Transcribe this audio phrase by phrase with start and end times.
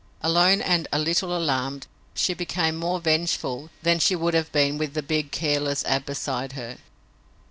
[0.23, 4.95] Alone and a little alarmed, she became more vengeful than she would have been with
[4.95, 6.77] the big, careless Ab beside her.